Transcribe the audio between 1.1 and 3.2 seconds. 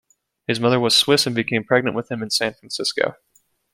and became pregnant with him in San Francisco.